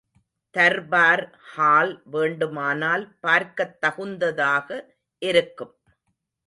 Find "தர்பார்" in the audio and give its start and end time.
0.55-1.23